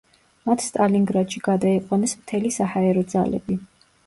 [0.49, 3.61] მათ სტალინგრადში გადაიყვანეს მთელი საჰაერო ძალები.